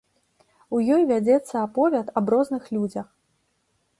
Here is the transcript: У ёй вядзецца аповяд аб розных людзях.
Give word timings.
У 0.77 0.79
ёй 0.95 1.03
вядзецца 1.11 1.55
аповяд 1.67 2.07
аб 2.21 2.33
розных 2.37 2.63
людзях. 2.79 3.07